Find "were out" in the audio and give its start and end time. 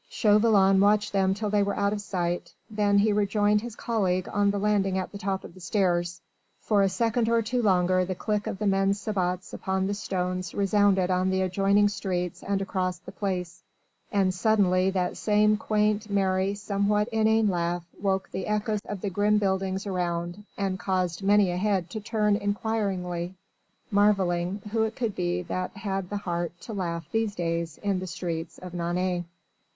1.61-1.93